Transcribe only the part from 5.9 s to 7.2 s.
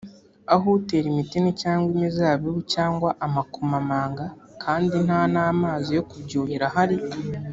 yo kubyuhira ahari